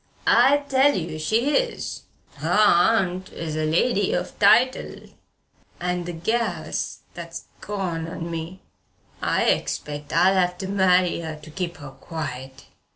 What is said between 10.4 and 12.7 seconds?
to marry her to keep her quiet."